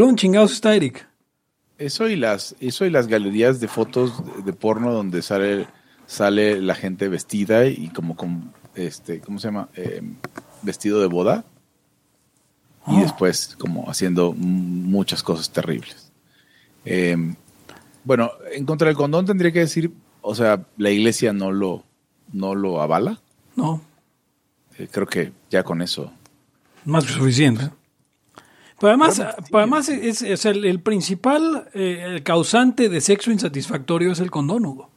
[0.00, 1.06] ¿Dónde chingados está Eric?
[1.78, 5.66] Eso y las, eso y las galerías de fotos de, porno donde sale,
[6.06, 9.68] sale la gente vestida y como con este, ¿cómo se llama?
[9.76, 10.00] Eh,
[10.62, 11.44] vestido de boda.
[12.86, 13.00] Y Oh.
[13.00, 16.10] después como haciendo muchas cosas terribles.
[16.84, 17.16] Eh,
[18.04, 21.84] bueno, en contra del condón tendría que decir, o sea, la iglesia no lo,
[22.32, 23.20] no lo avala.
[23.56, 23.82] No,
[24.78, 26.10] Eh, creo que ya con eso.
[26.86, 27.70] más que suficiente.
[28.82, 34.10] Pero además, pero además es, es el, el principal eh, el causante de sexo insatisfactorio
[34.10, 34.90] es el condón, Hugo.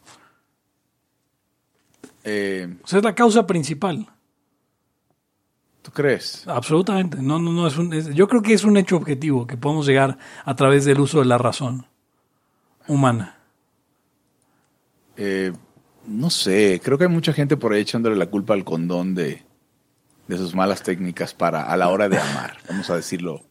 [2.24, 4.08] Eh, O sea, es la causa principal.
[5.84, 6.48] ¿Tú crees?
[6.48, 7.18] Absolutamente.
[7.22, 9.86] No, no, no es un, es- yo creo que es un hecho objetivo que podemos
[9.86, 11.86] llegar a través del uso de la razón
[12.88, 13.38] humana.
[15.16, 15.54] Eh,
[16.08, 19.44] no sé, creo que hay mucha gente por ahí echándole la culpa al condón de,
[20.28, 23.44] de sus malas técnicas para a la hora de amar, vamos a decirlo.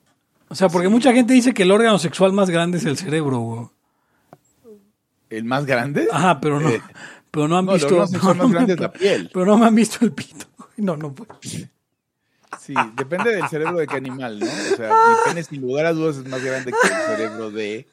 [0.54, 3.40] O sea, porque mucha gente dice que el órgano sexual más grande es el cerebro,
[3.40, 3.72] Hugo.
[5.28, 6.06] ¿El más grande?
[6.12, 6.80] Ajá, pero no, Eh,
[7.32, 7.88] pero no han no, el visto.
[7.94, 9.30] órgano sexual más grande es la piel.
[9.34, 10.46] Pero no me han visto el pito.
[10.76, 11.32] No, no puede.
[12.60, 14.46] Sí, depende del cerebro de qué animal, ¿no?
[14.46, 17.88] O sea, mi pene sin lugar a dudas es más grande que el cerebro de...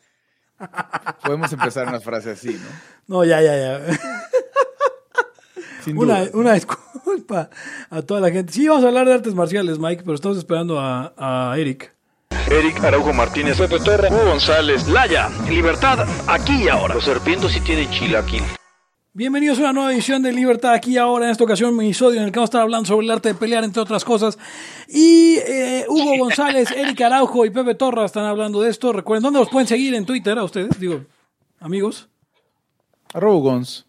[1.23, 2.49] Podemos empezar una frase así,
[3.07, 3.17] ¿no?
[3.17, 3.99] No, ya, ya, ya.
[5.83, 6.31] Sin Una, duda.
[6.35, 7.49] una disculpa
[7.89, 8.53] a toda la gente.
[8.53, 11.91] Sí, vamos a hablar de artes marciales, Mike, pero estamos esperando a, a Eric.
[12.49, 16.95] Eric Araujo Martínez, Pepe Torre, Hugo González, Laya, Libertad, aquí y ahora.
[16.95, 18.43] Los serpientes sí tienen chilaquil.
[19.13, 21.25] Bienvenidos a una nueva edición de Libertad aquí y ahora.
[21.25, 23.29] En esta ocasión, un episodio en el que vamos a estar hablando sobre el arte
[23.29, 24.39] de pelear, entre otras cosas.
[24.87, 28.93] Y eh, Hugo González, Eric Araujo y Pepe Torra están hablando de esto.
[28.93, 30.79] Recuerden, ¿dónde los pueden seguir en Twitter a ustedes?
[30.79, 31.01] Digo,
[31.59, 32.07] amigos.
[33.13, 33.85] Arroba Gons.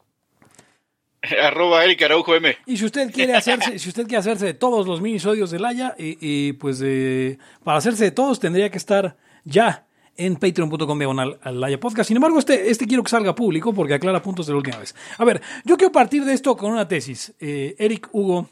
[1.43, 2.57] Arroba Eric Araujo M.
[2.67, 5.95] Y si usted quiere hacerse, si usted quiere hacerse de todos los minisodios de Laya,
[5.99, 11.39] y, y, pues eh, para hacerse de todos tendría que estar ya en patreon.com diagonal
[11.43, 12.09] al Podcast.
[12.09, 14.95] Sin embargo, este, este quiero que salga público porque aclara puntos de la última vez.
[15.17, 17.33] A ver, yo quiero partir de esto con una tesis.
[17.41, 18.49] Eh, Eric, Hugo,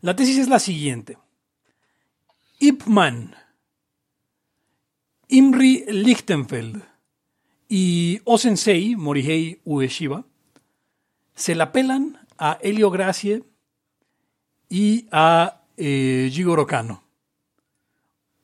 [0.00, 1.16] la tesis es la siguiente.
[2.60, 3.34] Ip Man,
[5.28, 6.82] Imri Lichtenfeld
[7.68, 10.24] y Osensei Morihei Ueshiba
[11.38, 13.44] se la pelan a Helio Gracie
[14.68, 17.04] y a eh, Jigoro Kano.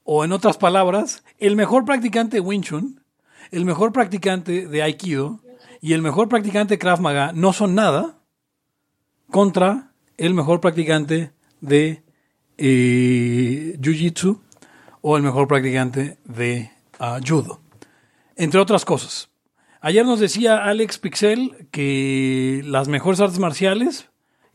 [0.05, 3.05] O en otras palabras, el mejor practicante de Wing Chun,
[3.51, 5.41] el mejor practicante de Aikido
[5.81, 8.21] y el mejor practicante de Maga no son nada
[9.29, 12.05] contra el mejor practicante de
[12.59, 14.39] eh, Jiu-Jitsu
[15.01, 17.61] o el mejor practicante de ah, Judo.
[18.37, 19.34] Entre otras cosas.
[19.87, 24.09] Ayer nos decía Alex Pixel que las mejores artes marciales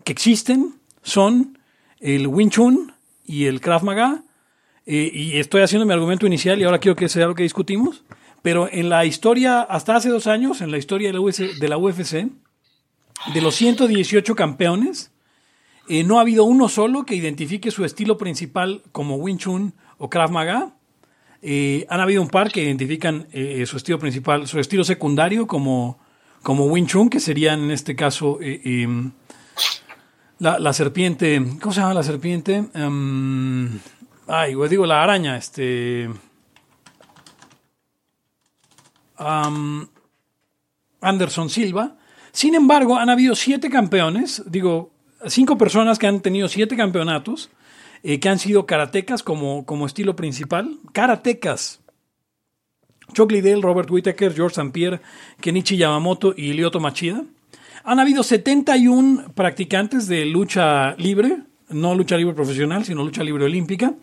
[0.03, 1.59] que existen son
[1.99, 2.93] el Wing Chun
[3.25, 4.23] y el Krav Maga.
[4.87, 8.03] Eh, y estoy haciendo mi argumento inicial y ahora quiero que sea lo que discutimos.
[8.41, 11.69] Pero en la historia, hasta hace dos años, en la historia de la, US de
[11.69, 12.31] la UFC,
[13.31, 15.11] de los 118 campeones,
[15.89, 20.09] eh, no ha habido uno solo que identifique su estilo principal como Wing Chun o
[20.09, 20.73] Krav Maga.
[21.41, 25.99] Eh, han habido un par que identifican eh, su estilo principal, su estilo secundario como,
[26.43, 29.11] como Wing Chun, que serían en este caso eh, em,
[30.39, 31.41] la, la serpiente.
[31.61, 32.65] ¿Cómo se llama la serpiente?
[32.73, 33.79] Em,
[34.27, 36.09] ay, güey, digo la araña, este.
[41.01, 41.97] Anderson Silva.
[42.31, 44.91] Sin embargo, han habido siete campeones, digo,
[45.27, 47.49] cinco personas que han tenido siete campeonatos,
[48.03, 50.77] eh, que han sido karatecas como, como estilo principal.
[50.93, 51.81] Karatecas.
[53.13, 54.99] Chuck Liddell, Robert Whittaker, George St.
[55.41, 57.23] Kenichi Yamamoto y Lyoto Machida.
[57.83, 61.39] Han habido 71 practicantes de lucha libre,
[61.69, 63.93] no lucha libre profesional, sino lucha libre olímpica.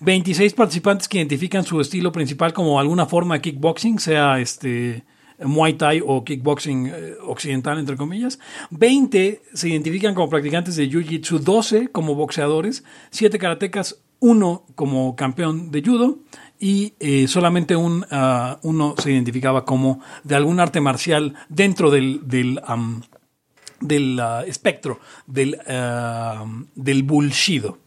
[0.00, 5.04] 26 participantes que identifican su estilo principal como alguna forma de kickboxing, sea este
[5.44, 8.38] Muay Thai o kickboxing eh, occidental, entre comillas.
[8.70, 15.70] 20 se identifican como practicantes de Jiu-Jitsu, 12 como boxeadores, 7 karatecas, 1 como campeón
[15.70, 16.18] de judo
[16.58, 22.26] y eh, solamente un, ah, uno se identificaba como de algún arte marcial dentro del,
[22.26, 23.02] del, am,
[23.80, 26.44] del ah, espectro del, ah,
[26.74, 27.78] del bullshido.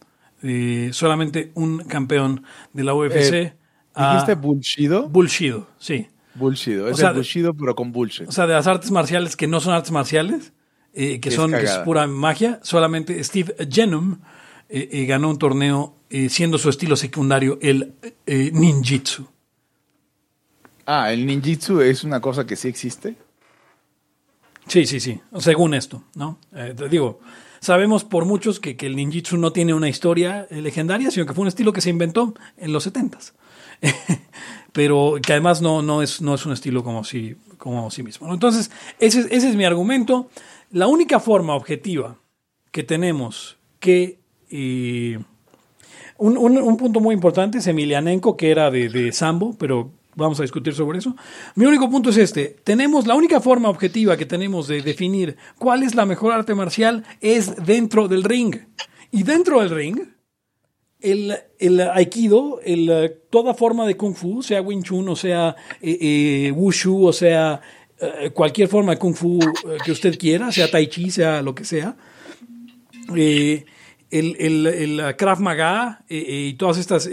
[0.43, 2.43] Eh, solamente un campeón
[2.73, 3.33] de la UFC.
[3.33, 3.53] Eh,
[3.95, 5.09] ¿Dijiste bullshido?
[5.09, 6.07] bullshido, sí.
[6.35, 6.87] Bullshido.
[6.87, 8.27] Es o sea, el bullshido, pero con bullshit.
[8.27, 10.53] O sea, de las artes marciales que no son artes marciales,
[10.93, 14.19] eh, que Es son que es pura magia, solamente Steve Genum
[14.69, 17.93] eh, eh, ganó un torneo eh, siendo su estilo secundario el
[18.25, 19.27] eh, ninjitsu.
[20.85, 23.15] Ah, el ninjitsu es una cosa que sí existe.
[24.67, 25.19] Sí, sí, sí.
[25.39, 26.39] Según esto, ¿no?
[26.53, 27.19] Eh, te digo,
[27.59, 31.33] sabemos por muchos que, que el ninjitsu no tiene una historia eh, legendaria, sino que
[31.33, 33.33] fue un estilo que se inventó en los 70s.
[34.73, 38.33] Pero que además no, no, es, no es un estilo como sí, como sí mismo.
[38.33, 40.29] Entonces, ese, ese es mi argumento.
[40.71, 42.17] La única forma objetiva
[42.71, 44.19] que tenemos que...
[44.49, 45.19] eh,
[46.17, 50.39] un, un- un punto muy importante es Emilianenko, que era de, de Sambo, pero vamos
[50.39, 51.15] a discutir sobre eso.
[51.55, 52.55] Mi único punto es este.
[52.63, 57.03] Tenemos la única forma objetiva que tenemos de definir cuál es la mejor arte marcial
[57.21, 58.55] es dentro del ring.
[59.11, 59.99] Y dentro del ring,
[61.01, 65.55] el, el aikido, el, eh, toda forma de kung fu, sea Wing Chun o sea
[65.81, 67.61] eh, eh, Wushu o sea
[68.33, 69.37] cualquier forma de kung fu
[69.85, 71.95] que usted quiera, sea Tai Chi, sea lo que sea,
[73.13, 73.65] el,
[74.09, 77.07] el, el Maga y todas estas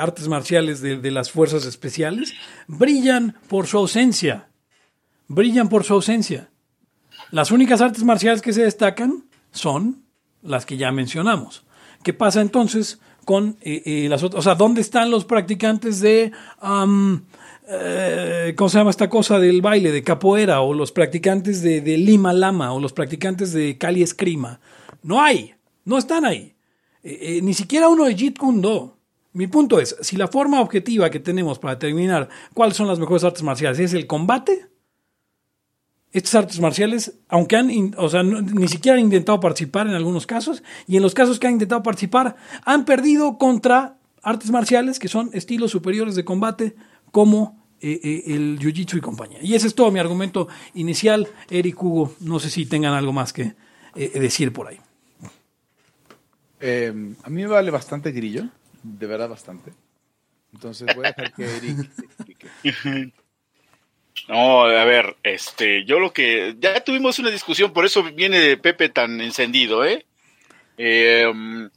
[0.00, 2.34] artes marciales de, de las fuerzas especiales
[2.66, 4.48] brillan por su ausencia.
[5.28, 6.50] Brillan por su ausencia.
[7.30, 10.02] Las únicas artes marciales que se destacan son
[10.42, 11.64] las que ya mencionamos.
[12.02, 14.40] ¿Qué pasa entonces con eh, eh, las otras?
[14.40, 16.32] O sea, ¿dónde están los practicantes de,
[17.68, 21.98] eh, ¿cómo se llama esta cosa del baile, de capoeira, o los practicantes de, de
[21.98, 24.60] Lima Lama, o los practicantes de Cali Escrima?
[25.02, 25.54] No hay,
[25.84, 26.54] no están ahí.
[27.04, 28.96] Ni siquiera uno de Jeet Kune Do.
[29.32, 33.24] Mi punto es, si la forma objetiva que tenemos para determinar cuáles son las mejores
[33.24, 34.68] artes marciales es el combate,
[36.12, 39.94] estas artes marciales, aunque han, in- o sea, no- ni siquiera han intentado participar en
[39.94, 44.98] algunos casos, y en los casos que han intentado participar, han perdido contra artes marciales
[44.98, 46.74] que son estilos superiores de combate,
[47.10, 49.38] como eh, eh, el jiu-jitsu y compañía.
[49.42, 51.26] Y ese es todo mi argumento inicial.
[51.50, 53.54] Eric Hugo, no sé si tengan algo más que
[53.96, 54.78] eh, decir por ahí.
[56.60, 56.92] Eh,
[57.24, 58.44] a mí me vale bastante grillo,
[58.84, 59.72] de verdad bastante.
[60.52, 62.48] Entonces voy a dejar que Eric explique.
[64.28, 68.88] No, a ver, este, yo lo que ya tuvimos una discusión, por eso viene Pepe
[68.88, 70.04] tan encendido, ¿eh?
[70.78, 71.68] Eh, um,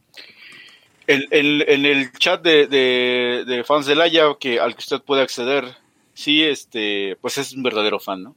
[1.08, 5.22] el- en el chat de, de, de fans de Laia, que al que usted puede
[5.22, 5.66] acceder,
[6.14, 8.36] sí, este, pues es un verdadero fan, ¿no?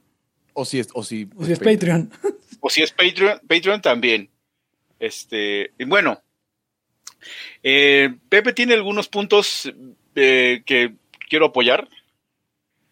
[0.53, 2.11] O si es, o si, O si es Patreon.
[2.59, 4.29] O si es Patreon, Patreon también.
[4.99, 6.21] Este, y bueno,
[7.63, 9.71] eh, Pepe tiene algunos puntos
[10.15, 10.93] eh, que
[11.29, 11.87] quiero apoyar.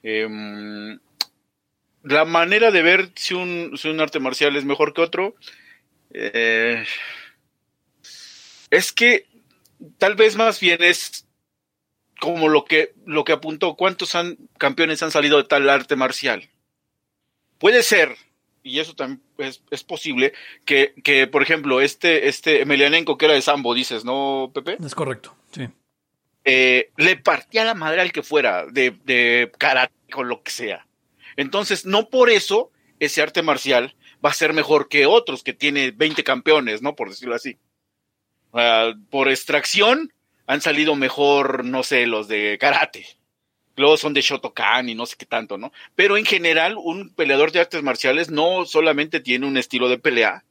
[0.09, 1.00] Em,
[2.04, 5.36] la manera de ver si un, si un arte marcial es mejor que otro
[6.12, 6.86] eh,
[8.69, 9.25] es que
[9.98, 11.27] tal vez más bien es
[12.21, 16.50] como lo que, lo que apuntó, cuántos han, campeones han salido de tal arte marcial.
[17.57, 18.15] Puede ser,
[18.63, 20.31] y eso también es, es posible,
[20.63, 24.77] que, que, por ejemplo, este, este Emelianenko, que era de Sambo, dices, ¿no, Pepe?
[24.83, 25.68] Es correcto, sí.
[26.45, 30.88] Eh, le partía la madre al que fuera, de, de karate o lo que sea.
[31.36, 35.92] Entonces, no por eso ese arte marcial va a ser mejor que otros que tiene
[35.92, 36.95] 20 campeones, ¿no?
[36.95, 37.57] Por decirlo así.
[38.54, 40.13] Ah, por extracción
[40.48, 43.06] han salido mejor, no sé, los de karate.
[43.75, 45.71] Luego son de Shotokan y no sé qué tanto, ¿no?
[45.95, 50.45] Pero en general, un peleador de artes marciales no solamente tiene un estilo de pelea,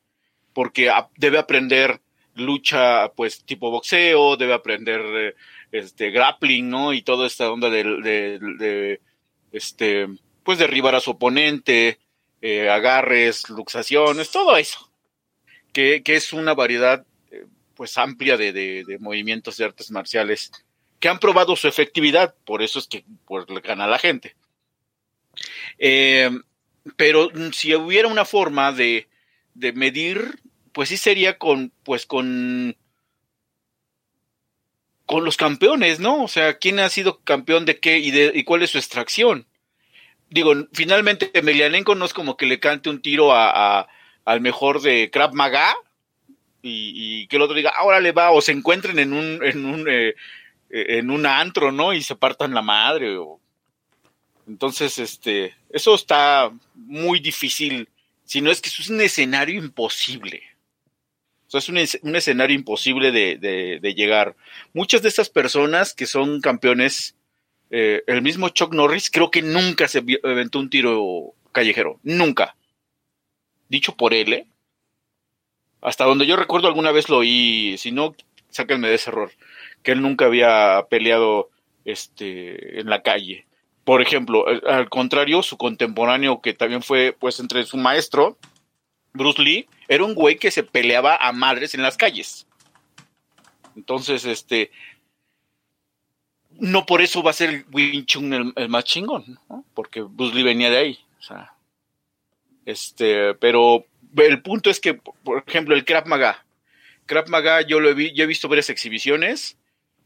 [0.52, 2.00] porque debe aprender
[2.34, 5.34] lucha, pues, tipo boxeo, debe aprender eh,
[5.72, 6.92] este grappling, ¿no?
[6.92, 9.00] Y toda esta onda de,
[9.56, 10.06] este,
[10.42, 11.98] pues derribar a su oponente,
[12.40, 14.90] eh, agarres, luxaciones, todo eso.
[15.72, 17.44] Que, que es una variedad, eh,
[17.74, 20.50] pues, amplia de, de- movimientos de artes marciales
[21.00, 24.34] que han probado su efectividad, por eso es que pues, le gana la gente.
[25.78, 26.30] Eh,
[26.96, 29.08] pero si hubiera una forma de,
[29.54, 30.40] de medir,
[30.72, 32.76] pues sí sería con, pues con,
[35.06, 36.24] con los campeones, ¿no?
[36.24, 39.46] O sea, quién ha sido campeón de qué y, de, y cuál es su extracción.
[40.28, 43.88] Digo, finalmente Emelianenko no es como que le cante un tiro a,
[44.24, 45.74] al mejor de Krav Maga
[46.60, 49.64] y, y que el otro diga, ahora le va, o se encuentren en un, en
[49.64, 50.16] un, eh,
[50.70, 51.94] eh, en un antro, ¿no?
[51.94, 53.16] Y se partan la madre.
[53.16, 53.40] O...
[54.48, 57.88] Entonces, este, eso está muy difícil,
[58.24, 60.42] si no es que eso es un escenario imposible.
[61.46, 63.36] O sea, es un, un escenario imposible de,
[63.80, 64.34] de- llegar.
[64.72, 67.14] Muchas de estas personas que son campeones,
[67.70, 72.00] eh, el mismo Chuck Norris, creo que nunca se aventó un tiro callejero.
[72.02, 72.56] Nunca.
[73.68, 74.46] Dicho por él, ¿eh?
[75.80, 78.16] Hasta donde yo recuerdo alguna vez lo oí, si no,
[78.50, 79.30] sáquenme de ese error,
[79.82, 81.50] que él nunca había peleado
[81.84, 83.46] este, en la calle.
[83.84, 88.36] Por ejemplo, al contrario, su contemporáneo, que también fue pues entre su maestro,
[89.16, 92.46] Bruce Lee, era un güey que se peleaba a madres en las calles.
[93.76, 94.70] Entonces, este,
[96.50, 99.64] no por eso va a ser Wing Chun el, más chingón, ¿no?
[99.74, 100.98] Porque Bruce Lee venía de ahí.
[101.18, 101.52] O sea,
[102.64, 106.44] este, pero el punto es que, por ejemplo, el Krav Maga.
[107.06, 109.58] Krav Maga yo lo he, vi, yo he visto varias exhibiciones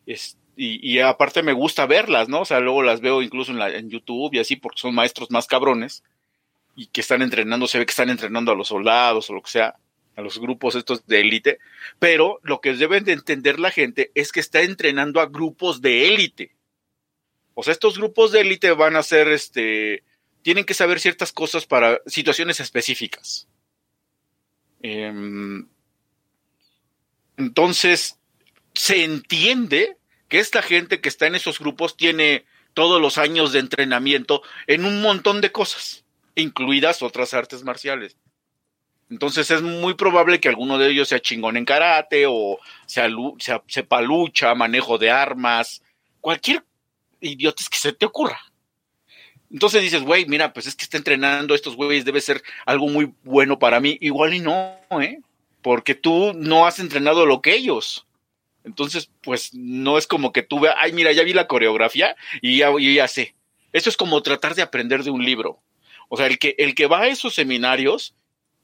[0.07, 2.41] es, y, y, aparte me gusta verlas, ¿no?
[2.41, 5.31] O sea, luego las veo incluso en, la, en YouTube y así porque son maestros
[5.31, 6.03] más cabrones
[6.77, 9.51] y que están entrenando, se ve que están entrenando a los soldados o lo que
[9.51, 9.77] sea,
[10.17, 11.59] a los grupos estos de élite,
[11.99, 16.09] pero lo que deben de entender la gente es que está entrenando a grupos de
[16.09, 16.55] élite.
[17.55, 20.05] O sea, estos grupos de élite van a ser, este,
[20.43, 23.49] tienen que saber ciertas cosas para situaciones específicas.
[24.83, 25.13] Eh,
[27.37, 28.19] entonces,
[28.75, 29.97] se entiende
[30.29, 34.85] que esta gente que está en esos grupos tiene todos los años de entrenamiento en
[34.85, 38.17] un montón de cosas, incluidas otras artes marciales.
[39.11, 43.09] Entonces es muy probable que alguno de ellos sea chingón en karate o sea,
[43.39, 45.83] sea, sepa lucha, manejo de armas,
[46.21, 46.65] cualquier
[47.21, 48.41] idiotes que se te ocurra.
[49.51, 53.13] Entonces dices, güey, mira, pues es que está entrenando estos güeyes, debe ser algo muy
[53.25, 53.99] bueno para mí.
[54.01, 55.19] Igual y no, ¿eh?
[55.61, 58.07] Porque tú no has entrenado lo que ellos.
[58.63, 62.59] Entonces, pues no es como que tú veas, ay, mira, ya vi la coreografía y
[62.59, 63.35] ya, y ya sé.
[63.73, 65.61] Eso es como tratar de aprender de un libro.
[66.13, 68.15] O sea, el que, el que va a esos seminarios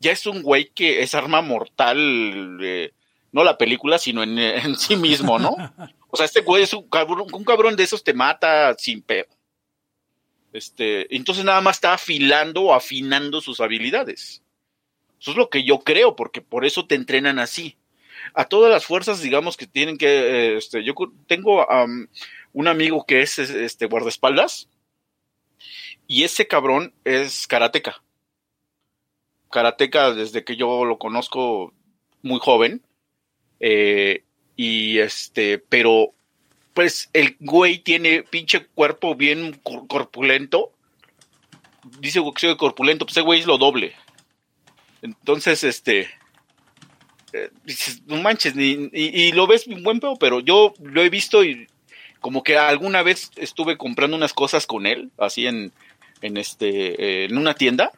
[0.01, 2.93] ya es un güey que es arma mortal, eh,
[3.31, 5.57] no la película, sino en, en, sí mismo, ¿no?
[6.09, 9.27] O sea, este güey es un cabrón, un cabrón de esos te mata sin pedo.
[10.53, 14.43] Este, entonces nada más está afilando o afinando sus habilidades.
[15.21, 17.77] Eso es lo que yo creo, porque por eso te entrenan así.
[18.33, 20.95] A todas las fuerzas, digamos que tienen que, este, yo
[21.27, 22.07] tengo um,
[22.55, 24.69] un amigo que es este guardaespaldas
[26.07, 28.03] y ese cabrón es karateca.
[29.51, 31.73] Karateca desde que yo lo conozco
[32.23, 32.83] muy joven.
[33.61, 34.23] Eh,
[34.57, 36.13] y este, pero
[36.75, 40.73] pues el güey tiene pinche cuerpo bien corpulento.
[42.01, 43.95] Dice que soy corpulento, pues ese güey es lo doble.
[45.03, 46.11] Entonces, este,
[47.33, 51.11] eh, dices, no manches, ni, y, y, lo ves buen pedo, pero yo lo he
[51.11, 51.67] visto y
[52.21, 55.73] como que alguna vez estuve comprando unas cosas con él, así en,
[56.21, 57.93] en este, eh, en una tienda,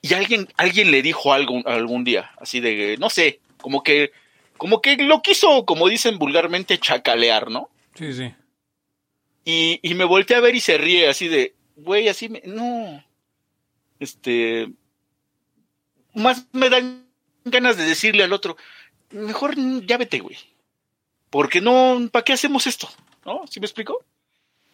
[0.00, 4.12] y alguien, alguien le dijo algo algún día, así de, no sé, como que,
[4.56, 7.68] como que lo quiso, como dicen vulgarmente, chacalear, ¿no?
[7.94, 8.32] Sí, sí.
[9.44, 13.04] Y, y me volteé a ver y se ríe así de, güey, así me, no,
[13.98, 14.68] este,
[16.14, 17.06] más me dan
[17.44, 18.56] ganas de decirle al otro,
[19.10, 19.54] mejor
[19.86, 20.36] ya vete, güey.
[21.30, 22.88] Porque no, ¿para qué hacemos esto?
[23.24, 23.42] ¿No?
[23.48, 24.04] ¿Sí me explico?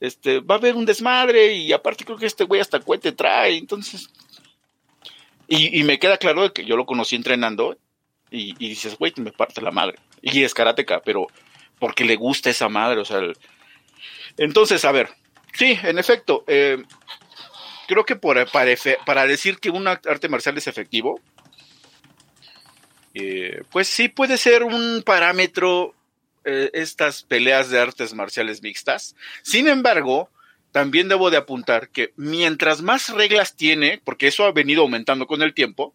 [0.05, 3.57] Este, va a haber un desmadre y aparte creo que este güey hasta cuete trae,
[3.57, 4.11] entonces...
[5.49, 7.79] Y, y, me queda claro que yo lo conocí entrenando
[8.31, 9.99] y, dices, güey, me parte la madre.
[10.21, 11.27] Y es karateca, pero
[11.79, 13.21] porque le gusta esa madre, o sea...
[14.37, 15.09] Entonces, a ver,
[15.55, 16.83] sí, en efecto, eh,
[17.89, 18.45] creo que para,
[19.07, 21.19] para decir que un arte marcial es efectivo,
[23.15, 25.95] eh, pues sí puede ser un parámetro
[26.45, 29.17] eh, estas peleas de artes marciales mixtas.
[29.43, 30.31] Sin embargo,
[30.73, 35.43] también debo de apuntar que mientras más reglas tiene, porque eso ha venido aumentando con
[35.43, 35.95] el tiempo,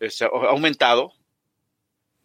[0.00, 1.12] es, ha aumentado,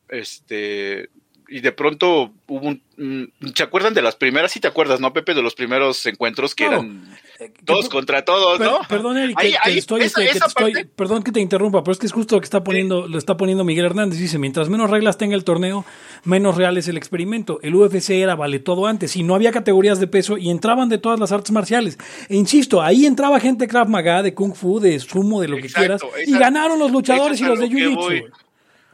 [0.09, 1.09] este,
[1.51, 2.67] y de pronto hubo
[2.97, 4.53] un, ¿se acuerdan de las primeras?
[4.53, 5.33] Sí te acuerdas, ¿no, Pepe?
[5.33, 8.79] De los primeros encuentros que no, eran eh, todos que, contra todos, per, ¿no?
[8.87, 11.91] Perdón, Eric, que, ahí, que estoy, esa, que esa estoy, perdón que te interrumpa, pero
[11.91, 13.11] es que es justo lo que está poniendo, sí.
[13.11, 14.17] lo está poniendo Miguel Hernández.
[14.17, 15.83] Dice, mientras menos reglas tenga el torneo,
[16.23, 17.59] menos real es el experimento.
[17.63, 20.99] El UFC era vale todo antes y no había categorías de peso y entraban de
[20.99, 21.97] todas las artes marciales.
[22.29, 26.07] E insisto, ahí entraba gente Krav Maga, de Kung Fu, de Sumo, de lo Exacto,
[26.07, 28.31] que quieras, y ganaron los luchadores y los de Jiu-Jitsu.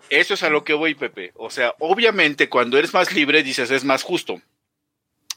[0.09, 1.31] Eso es a lo que voy, Pepe.
[1.35, 4.41] O sea, obviamente cuando eres más libre dices es más justo.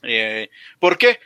[0.03, 1.19] Eh, ¿Por qué?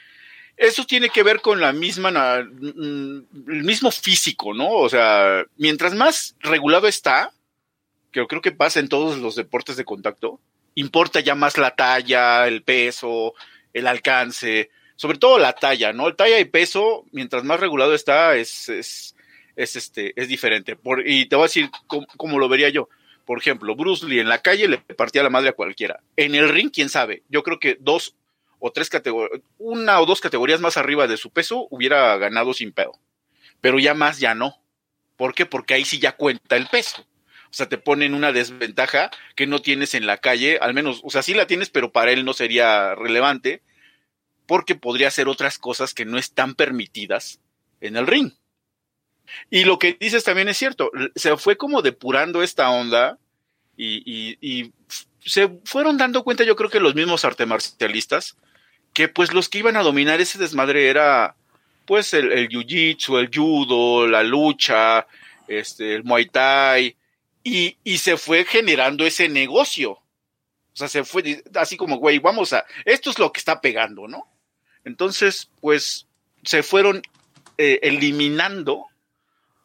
[0.56, 3.26] Eso tiene que ver con la misma, el
[3.64, 4.70] mismo físico, ¿no?
[4.70, 7.32] O sea, mientras más regulado está,
[8.12, 10.40] que creo que pasa en todos los deportes de contacto,
[10.76, 13.34] importa ya más la talla, el peso,
[13.72, 16.06] el alcance, sobre todo la talla, ¿no?
[16.06, 19.16] El talla y peso, mientras más regulado está, es, es,
[19.56, 20.76] es este, es diferente.
[20.76, 22.88] Por, y te voy a decir cómo, cómo lo vería yo
[23.24, 26.00] por ejemplo, Bruce Lee en la calle le partía la madre a cualquiera.
[26.16, 27.22] En el ring, quién sabe.
[27.28, 28.16] Yo creo que dos
[28.58, 32.72] o tres categorías, una o dos categorías más arriba de su peso hubiera ganado sin
[32.72, 32.92] pedo.
[33.60, 34.60] Pero ya más, ya no.
[35.16, 35.46] ¿Por qué?
[35.46, 37.02] Porque ahí sí ya cuenta el peso.
[37.02, 41.10] O sea, te ponen una desventaja que no tienes en la calle, al menos, o
[41.10, 43.62] sea, sí la tienes, pero para él no sería relevante,
[44.46, 47.40] porque podría hacer otras cosas que no están permitidas
[47.80, 48.32] en el ring.
[49.50, 53.18] Y lo que dices también es cierto, se fue como depurando esta onda
[53.76, 54.72] y,
[55.26, 58.36] se fueron dando cuenta, yo creo que los mismos arte marcialistas,
[58.92, 61.34] que pues los que iban a dominar ese desmadre era
[61.86, 65.06] pues el, el jiu-jitsu, el judo, la lucha,
[65.48, 66.96] este, el muay thai,
[67.42, 69.92] Y, y se fue generando ese negocio.
[69.92, 74.08] O sea, se fue así como, güey, vamos a, esto es lo que está pegando,
[74.08, 74.26] ¿no?
[74.84, 76.06] Entonces, pues,
[76.42, 77.02] se fueron
[77.58, 78.86] eh, eliminando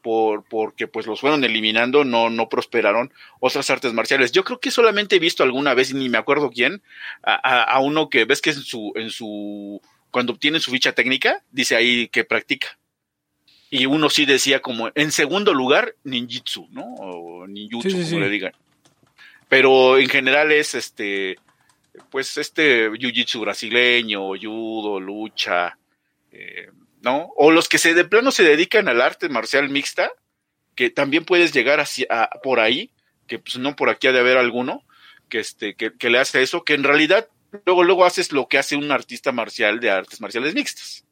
[0.01, 4.31] por, porque pues los fueron eliminando, no, no prosperaron otras artes marciales.
[4.31, 6.81] Yo creo que solamente he visto alguna vez, ni me acuerdo quién,
[7.23, 10.93] a, a- a uno que ves que en su, en su, cuando obtiene su ficha
[10.93, 12.77] técnica, dice ahí que practica.
[13.71, 16.83] Y uno sí decía como, en segundo lugar, ninjitsu, ¿no?
[16.95, 18.19] O ninjutsu, Sí, sí, como sí.
[18.21, 18.53] le digan.
[19.47, 21.37] Pero en general es este,
[22.09, 25.77] pues este jiu-jitsu brasileño, judo, lucha,
[26.31, 26.69] eh,
[27.01, 27.31] ¿no?
[27.35, 30.11] O los que se de plano se dedican al arte marcial mixta,
[30.75, 32.91] que también puedes llegar a- por ahí,
[33.27, 34.83] que pues no por aquí ha de haber alguno,
[35.29, 37.27] que este, que, que le hace eso, que en realidad
[37.65, 41.05] luego, luego haces lo que hace un artista marcial de artes marciales mixtas.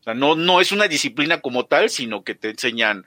[0.00, 3.06] O sea, no, no es una disciplina como tal, sino que te enseñan,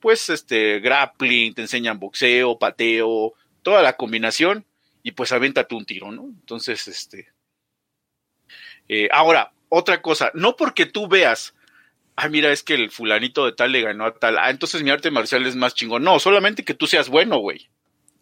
[0.00, 4.66] pues, este, grappling, te enseñan boxeo, pateo, toda la combinación,
[5.02, 6.24] y pues avéntate un tiro, ¿no?
[6.24, 7.28] Entonces, este.
[8.88, 11.54] eh, ahora, otra cosa, no porque tú veas,
[12.16, 14.90] ah, mira, es que el fulanito de tal le ganó a tal, ah, entonces mi
[14.90, 16.02] arte marcial es más chingón.
[16.04, 17.68] No, solamente que tú seas bueno, güey.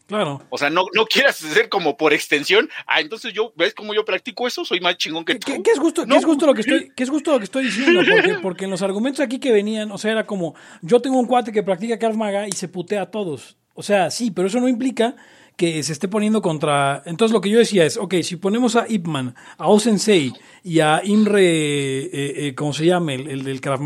[0.09, 0.43] Claro.
[0.51, 4.05] O sea, no, no quieras ser como por extensión, ah, entonces yo, ¿ves cómo yo
[4.05, 4.65] practico eso?
[4.65, 5.47] Soy más chingón que ¿Qué, tú.
[5.53, 7.45] qué- qué es justo, qué es justo lo que estoy, qué es justo lo que
[7.45, 8.01] estoy diciendo?
[8.05, 11.27] Porque, porque en los argumentos aquí que venían, o sea, era como, yo tengo un
[11.27, 13.57] cuate que practica Krav Maga y se putea a todos.
[13.75, 15.15] O sea, sí, pero eso no implica
[15.57, 17.03] que se esté poniendo contra...
[17.07, 20.33] Entonces lo que yo decía es, ok, si ponemos a Ip Man, a Osensei
[20.65, 22.11] y a Imre, eh,
[22.49, 23.13] eh, ¿cómo se llama?
[23.15, 23.81] El, el del Krav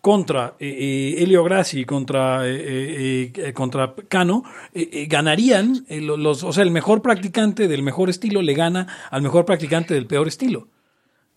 [0.00, 0.68] contra eh,
[1.18, 4.42] eh, Helio Grassi, contra, eh, eh, eh, contra Cano,
[4.72, 8.54] eh, eh, ganarían, eh, lo- los, o sea, el mejor practicante del mejor estilo le
[8.54, 10.68] gana al mejor practicante del peor estilo.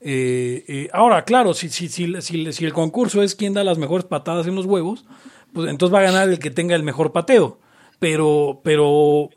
[0.01, 3.77] Eh, eh, ahora, claro, si, si, si, si, si el concurso es quien da las
[3.77, 5.05] mejores patadas en los huevos,
[5.53, 7.59] pues entonces va a ganar el que tenga el mejor pateo.
[7.97, 9.29] Pero, pero,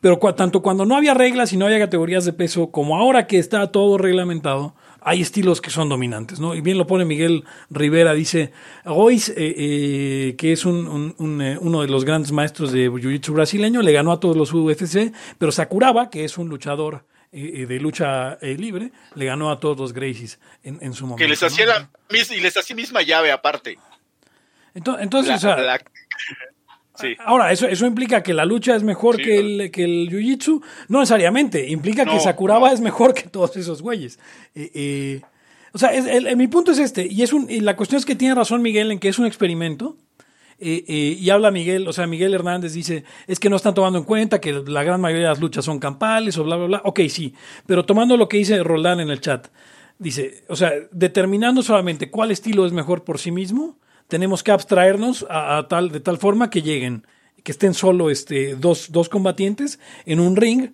[0.00, 3.38] pero tanto cuando no había reglas y no había categorías de peso, como ahora que
[3.38, 6.54] está todo reglamentado, hay estilos que son dominantes, ¿no?
[6.56, 8.52] Y bien lo pone Miguel Rivera, dice,
[8.84, 12.90] Royce, eh, eh, que es un, un- un, eh, uno de los grandes maestros de
[12.90, 17.52] Jiu-Jitsu brasileño, le ganó a todos los UFC, pero Sakuraba, que es un luchador eh,
[17.62, 21.22] eh, de lucha libre, le ganó a todos los Gracies en, en su momento.
[21.22, 21.46] que les ¿no?
[21.48, 21.90] hacía la
[22.34, 23.78] y les hacía misma llave aparte.
[24.74, 25.80] Entonces, entonces, La- o sea, la-
[26.98, 27.14] sí.
[27.24, 30.62] Ahora, eso, eso implica que la lucha es mejor Sí, que, el, que el jiu-jitsu.
[30.88, 31.68] No necesariamente.
[31.68, 32.74] Implica que Sakuraba no.
[32.74, 34.18] es mejor que todos esos güeyes.
[34.54, 35.20] Eh, eh,
[35.72, 37.06] o sea, es- el- el- mi punto es este.
[37.06, 39.26] Y, es un, y la cuestión es que tiene razón Miguel en que es un
[39.26, 39.96] experimento.
[40.58, 43.98] Eh, eh, y habla Miguel, o sea, Miguel Hernández dice, es que no están tomando
[43.98, 46.80] en cuenta que la gran mayoría de las luchas son campales o bla, bla, bla.
[46.84, 47.34] Ok, sí,
[47.66, 49.48] pero tomando lo que dice Roldán en el chat,
[49.98, 53.78] dice, o sea, determinando solamente cuál estilo es mejor por sí mismo,
[54.08, 57.06] tenemos que abstraernos a, a tal, de tal forma que lleguen,
[57.42, 60.72] que estén solo este, dos, dos combatientes en un ring.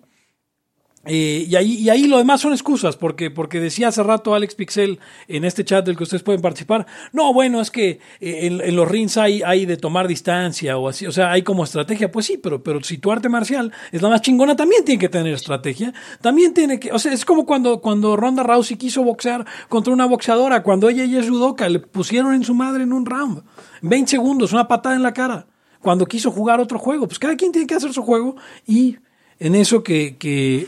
[1.05, 4.55] Eh, y, ahí, y ahí lo demás son excusas, porque, porque decía hace rato Alex
[4.55, 8.61] Pixel en este chat del que ustedes pueden participar, no, bueno, es que eh, en,
[8.61, 12.09] en los rings hay, hay de tomar distancia o así, o sea, hay como estrategia,
[12.09, 15.09] pues sí, pero, pero si tu arte marcial es la más chingona, también tiene que
[15.09, 19.45] tener estrategia, también tiene que, o sea, es como cuando, cuando Ronda Rousey quiso boxear
[19.67, 23.05] contra una boxeadora, cuando ella y es judoka, le pusieron en su madre en un
[23.05, 23.43] round,
[23.81, 25.47] 20 segundos, una patada en la cara,
[25.81, 28.95] cuando quiso jugar otro juego, pues cada quien tiene que hacer su juego y
[29.43, 30.65] en eso que, que,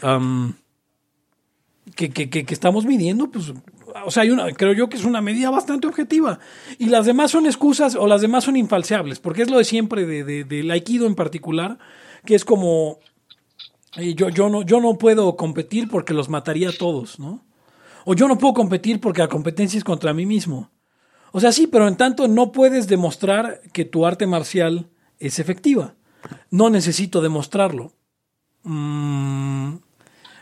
[1.95, 3.53] que- que estamos midiendo, pues,
[4.05, 6.39] o sea, hay una, creo yo que es una medida bastante objetiva.
[6.77, 10.05] Y las demás son excusas o las demás son infalseables, porque es lo de siempre
[10.05, 11.77] de, de- del aikido en particular,
[12.25, 12.99] que es como,
[13.95, 17.45] eh, yo, yo, no, yo no puedo competir porque los mataría a todos, ¿no?
[18.03, 20.69] O yo no puedo competir porque la competencia es contra mí mismo.
[21.31, 25.95] O sea, sí, pero en tanto no puedes demostrar que tu arte marcial es efectiva.
[26.51, 27.93] No necesito demostrarlo.
[28.65, 29.75] Mm,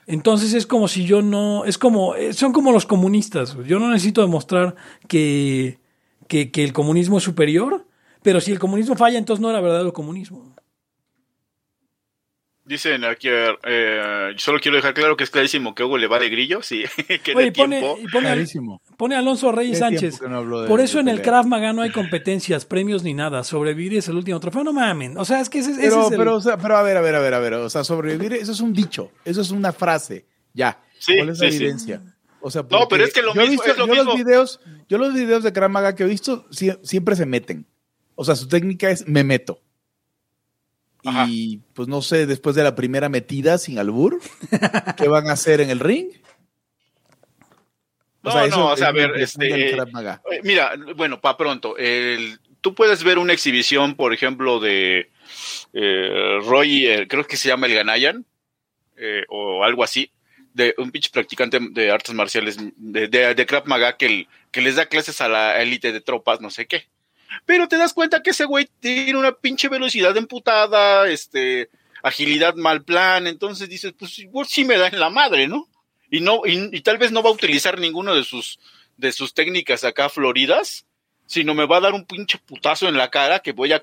[0.07, 3.55] entonces es como si yo no, es como, eh, son como los comunistas.
[3.65, 4.75] Yo no necesito demostrar
[5.07, 5.79] que,
[6.27, 7.85] que, que el comunismo es superior,
[8.21, 10.53] pero si el comunismo falla, entonces no era verdadero comunismo.
[12.65, 16.29] Dicen aquí, eh, solo quiero dejar claro que es clarísimo que Hugo le va de
[16.29, 16.83] grillo, sí,
[17.23, 17.99] que Oye, de pone, tiempo.
[18.01, 18.81] y pone, Clarísimo.
[18.95, 20.21] pone Alonso Reyes Sánchez.
[20.21, 21.21] no Por eso en el.
[21.21, 23.43] Krav Maga no hay competencias, premios ni nada.
[23.43, 24.63] Sobrevivir es el último trofeo.
[24.63, 25.17] No mamen.
[25.17, 26.17] O sea, es que ese, ese Pero, es el...
[26.17, 27.53] pero, o sea, pero a ver, a ver, a ver, a ver.
[27.55, 29.11] O sea, sobrevivir, eso es un dicho.
[29.25, 30.25] Eso es una frase.
[30.53, 30.81] Ya.
[30.99, 31.63] Sí, ¿Cuál es la sí, sí.
[31.63, 32.01] evidencia?
[32.39, 34.11] O sea, No, pero es que lo yo he mismo- visto- es lo yo mismo.
[34.13, 37.65] los videos, yo los videos de Krav Maga que he visto sie- siempre se meten.
[38.15, 39.59] O sea, su técnica es me meto.
[41.05, 41.25] Ajá.
[41.29, 44.19] Y pues no sé, después de la primera metida sin albur,
[44.97, 46.11] ¿qué van a hacer en el ring?
[48.23, 50.21] No, no, o sea, a ver, este, Maga.
[50.31, 55.11] Eh, Mira, bueno, para pronto, el, tú puedes ver una exhibición, por ejemplo, de
[55.73, 58.25] eh, Roy, eh, creo que se llama el Ganayan,
[58.95, 60.11] eh, o algo así,
[60.53, 64.77] de un pinche practicante de artes marciales, de, de, de Krav Maga, que, que les
[64.77, 66.87] da clases a la élite de tropas, no sé qué.
[67.45, 71.69] Pero te das cuenta que ese güey tiene una pinche velocidad emputada, este,
[72.03, 75.67] agilidad mal plan, entonces dices, pues sí me da en la madre, ¿no?
[76.09, 78.59] Y no, y, tal vez no va a utilizar ninguno de sus,
[78.97, 80.85] de sus técnicas acá floridas,
[81.25, 83.81] sino me va a dar un pinche putazo en la cara que voy a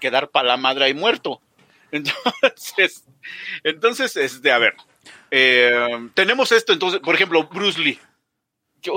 [0.00, 1.42] quedar para la madre ahí muerto.
[1.90, 3.04] Entonces,
[3.64, 4.74] entonces, este, a ver,
[5.30, 7.98] eh, tenemos esto, entonces, por ejemplo, Bruce Lee,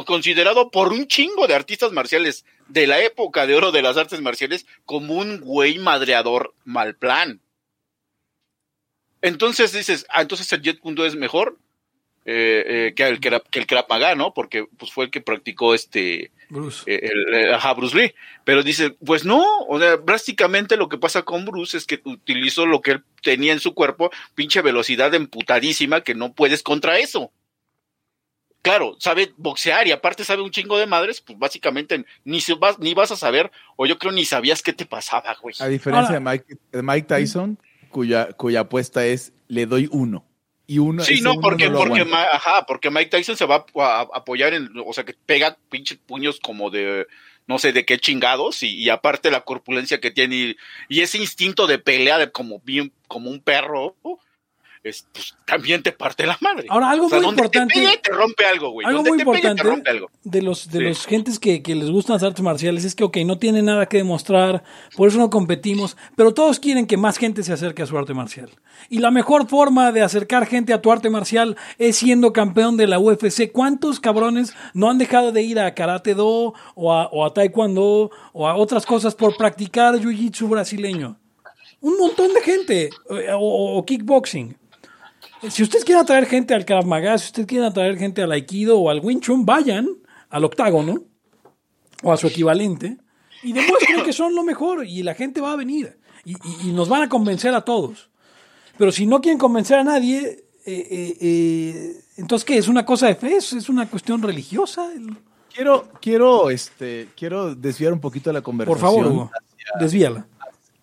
[0.05, 4.21] considerado por un chingo de artistas marciales de la época de oro de las artes
[4.21, 7.39] marciales como un güey madreador mal plan.
[9.21, 11.57] Entonces dices, ah, entonces el Jet Kundo es mejor
[12.25, 14.33] eh, eh, que el que el Krav Maga, ¿no?
[14.33, 16.83] Porque pues fue el que practicó este Bruce.
[16.91, 18.13] eh, el, el- ajá, Bruce Lee.
[18.45, 22.65] Pero dice, pues no, o sea, prácticamente lo que pasa con Bruce es que utilizó
[22.65, 27.31] lo que él tenía en su cuerpo, pinche velocidad emputadísima, que no puedes contra eso.
[28.61, 32.77] Claro, sabe boxear y aparte sabe un chingo de madres, pues básicamente ni, se vas,
[32.77, 35.55] ni vas a saber, o yo creo ni sabías qué te pasaba, güey.
[35.59, 37.57] A diferencia Ahora- de, Mike, de Mike Tyson,
[37.89, 40.25] cuya, cuya apuesta es le doy uno.
[40.67, 44.01] Y uno Sí, no, uno porque, lo porque, ajá, porque Mike Tyson se va a,
[44.01, 47.07] a- apoyar en, o sea, que pega pinches puños como de,
[47.47, 51.17] no sé de qué chingados, y, y aparte la corpulencia que tiene, y, y ese
[51.17, 53.95] instinto de pelea de como bien, como un perro,
[54.83, 56.65] es, pues, también te parte la madre.
[56.69, 58.87] Ahora, algo O sea, muy donde importante- te pegue, te rompe algo, güey.
[58.87, 60.09] Algo Donde muy te pegue, te importante rompe algo.
[60.23, 60.85] de los de Sí.
[60.85, 63.85] los gentes que, que les gustan las artes marciales es que, ok, no tienen nada
[63.85, 64.63] que demostrar,
[64.97, 68.13] por eso no competimos, pero todos quieren que más gente se acerque a su arte
[68.15, 68.49] marcial.
[68.89, 72.87] Y la mejor forma de acercar gente a tu arte marcial es siendo campeón de
[72.87, 73.51] la UFC.
[73.51, 78.09] ¿Cuántos cabrones no han dejado de ir a Karate Do o a, o a Taekwondo
[78.33, 81.17] o a otras cosas por practicar Jiu-Jitsu brasileño?
[81.81, 84.55] Un montón de gente, eh, o, o- o kickboxing.
[85.49, 88.77] Si ustedes quieren atraer gente al Krav Maga, si ustedes quieren atraer gente al Aikido
[88.79, 89.87] o al Wing Chun, vayan
[90.29, 91.03] al octágono
[92.03, 92.97] o a su equivalente
[93.43, 96.71] y demuestren que son lo mejor y la gente va a venir y, y- y
[96.71, 98.09] nos van a convencer a todos.
[98.77, 102.57] Pero si no quieren convencer a nadie, eh, eh, eh, entonces ¿qué?
[102.57, 103.35] ¿Es una cosa de fe?
[103.37, 104.91] ¿Es una cuestión religiosa?
[104.93, 105.15] El-
[105.53, 109.31] Quiero, quiero, este, quiero desviar un poquito la Por conversación favor, Hugo,
[109.81, 110.25] desvíala.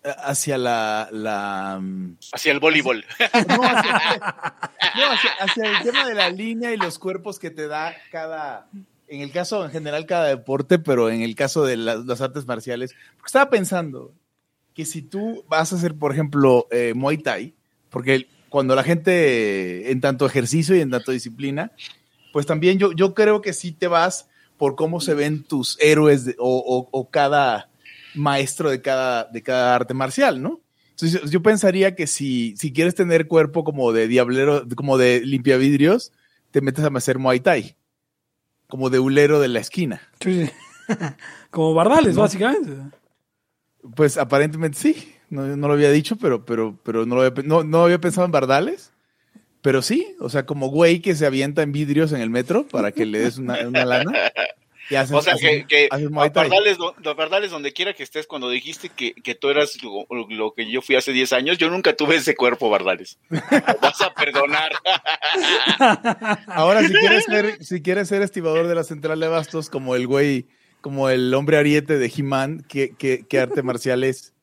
[0.03, 3.05] Hacia la, la mm, Hacia el voleibol.
[3.47, 4.23] no, hacia,
[4.95, 8.67] no, hacia- hacia el tema de la línea y los cuerpos que te da cada,
[9.07, 12.45] en el caso en general cada deporte, pero en el caso de las, las artes
[12.47, 14.13] marciales, porque estaba pensando
[14.73, 17.53] que si tú vas a hacer, por ejemplo, eh, Muay Thai,
[17.89, 21.71] porque cuando la gente, en tanto ejercicio y en tanto disciplina,
[22.31, 26.25] pues también yo, yo creo que sí te vas por cómo se ven tus héroes
[26.25, 27.68] de- o, o- o cada
[28.19, 30.61] maestro de cada, de cada arte marcial, ¿no?
[30.91, 36.11] Entonces, yo- pensaría que si, si quieres tener cuerpo como de diablero, como de limpiavidrios,
[36.51, 37.75] te metes a hacer Muay Thai.
[38.67, 40.01] Como de hulero de la esquina.
[40.19, 40.51] Sí, sí.
[41.51, 42.21] Como Bardales, No.
[42.21, 42.71] básicamente.
[43.95, 45.13] Pues aparentemente sí.
[45.29, 48.25] No, no lo había dicho, pero, pero, pero no, lo había, no, no había pensado
[48.25, 48.91] en Bardales.
[49.61, 52.91] Pero sí, o sea, como güey que se avienta en vidrios en el metro para
[52.91, 54.11] que le des una, una lana.
[54.89, 56.49] Y haces, O sea, que, haces- que haces Muay Thai.
[56.49, 60.05] Pardales, do- do- Pardales, donde quiera que estés, cuando dijiste que, que tú eras lo,
[60.29, 63.17] lo que yo fui hace 10 años, yo nunca tuve ese cuerpo, Bardales.
[63.81, 64.71] Vas a perdonar.
[66.47, 70.07] Ahora, si quieres ser, si quieres ser estibador de la central de bastos, como el
[70.07, 70.47] güey,
[70.81, 74.33] como el hombre ariete de He-Man, ¿qué, qué, qué arte marcial es?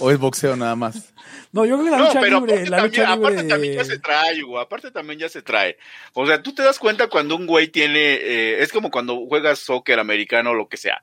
[0.00, 1.12] ¿O es boxeo nada más?
[1.52, 3.48] No, yo creo que la No, lucha pero libre, aparte, la también, lucha libre aparte
[3.48, 5.76] también ya se trae, Hugo, aparte también ya se trae.
[6.12, 9.58] O sea, tú te das cuenta cuando un güey tiene, eh, es como cuando juegas
[9.58, 11.02] soccer americano o lo que sea.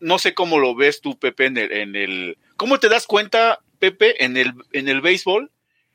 [0.00, 3.60] No sé cómo lo ves tú, Pepe, en el, en el, ¿cómo te das cuenta,
[3.78, 5.50] Pepe, en el, en el béisbol,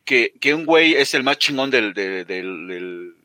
[0.06, 3.16] que, que un güey es el más chingón del, del, del, del-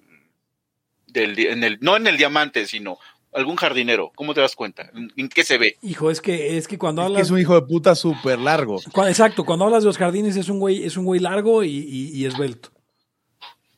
[1.07, 2.99] del- en el, no en el diamante, sino
[3.37, 4.11] algún jardinero?
[4.17, 4.91] ¿Cómo te das cuenta?
[4.95, 5.77] ¿En, en qué se ve?
[5.83, 7.27] Hijo, es que, es que cuando Es que hablas...
[7.27, 8.81] es un hijo de puta súper largo.
[8.93, 11.69] Cuando- exacto, cuando hablas de los jardines es un güey, es un güey largo y,
[11.71, 12.71] y- y esbelto.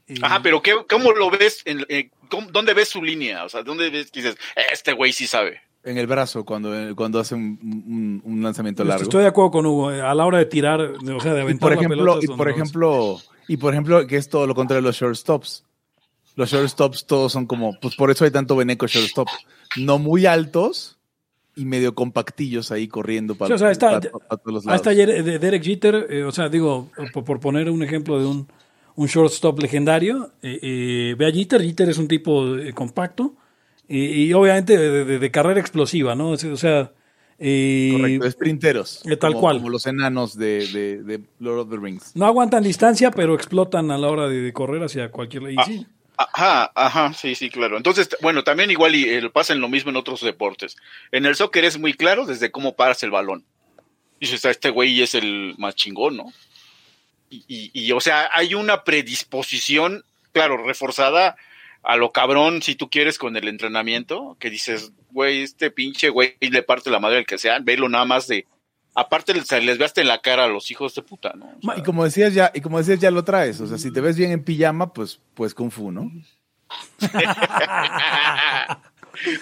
[0.06, 1.60] Y- Ajá, pero ¿qué, ¿cómo lo ves?
[1.66, 3.44] En, eh, cómo- ¿Dónde ves su línea?
[3.44, 4.36] O sea, ¿dónde ves que dices,
[4.72, 5.60] este güey sí sabe?
[5.84, 9.02] En el brazo, cuando, cuando hace un, un- un lanzamiento largo.
[9.02, 9.92] Estoy de acuerdo con Hugo.
[9.92, 12.20] eh, A la hora de tirar, o sea, de Y aventar por la ejemplo, pelota
[12.24, 15.64] y por ejemplo, y por ejemplo, que es todo lo contrario de los shortstops.
[16.38, 19.26] Los shortstops todos son como, pues por eso hay tanto veneco shortstop.
[19.76, 20.96] No muy altos
[21.56, 24.76] y medio compactillos ahí corriendo para, Sí, o sea, está- para- para todos los lados.
[24.80, 28.26] Hasta ayer eh, Derek Jeter, eh, o sea, digo, por, por poner un ejemplo de
[28.26, 28.46] un,
[28.94, 33.34] un shortstop legendario, eh, eh, ve a Jeter, Jeter es un tipo compacto
[33.88, 36.30] y, y obviamente de, de- de carrera explosiva, ¿no?
[36.30, 36.92] O sea,
[37.36, 39.02] Correcto, sprinteros.
[39.18, 39.56] tal como- cual.
[39.58, 42.14] Como los enanos de, de- de Lord of the Rings.
[42.14, 45.50] no aguantan distancia, pero explotan a la hora de, de correr hacia cualquier.
[45.52, 45.64] Y Ah.
[45.66, 45.86] sí,
[46.20, 47.76] Ajá, ajá, sí, sí, claro.
[47.76, 50.76] Entonces, bueno, también igual y, eh, pasa en lo mismo en otros deportes.
[51.12, 53.44] En el soccer es muy claro desde cómo paras el balón.
[54.20, 56.32] Dices, "Ah, este güey es el más chingón, ¿no?
[57.30, 61.36] Y, y- y, o sea, hay una predisposición, claro, reforzada
[61.84, 66.36] a lo cabrón, si tú quieres, con el entrenamiento, que dices, güey, este pinche güey
[66.40, 68.46] le parte la madre al que sea, velo nada más de...
[69.00, 71.46] Aparte, se les ve hasta en la cara a los hijos de puta, ¿no?
[71.46, 73.60] O sea, Y como decías ya, y como decías ya lo traes.
[73.60, 76.10] O sea, si te ves bien en pijama, pues, pues kung fu, ¿no?